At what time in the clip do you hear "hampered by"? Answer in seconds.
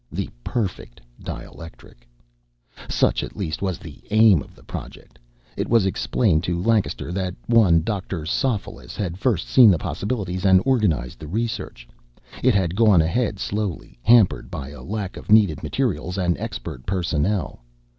14.01-14.69